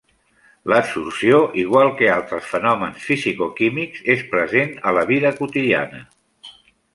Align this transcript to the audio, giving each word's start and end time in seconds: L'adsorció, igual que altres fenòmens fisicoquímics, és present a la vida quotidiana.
L'adsorció, 0.71 1.41
igual 1.63 1.91
que 1.99 2.09
altres 2.13 2.47
fenòmens 2.53 3.05
fisicoquímics, 3.09 4.01
és 4.15 4.25
present 4.33 4.73
a 4.89 4.95
la 5.01 5.05
vida 5.13 5.35
quotidiana. 5.43 6.03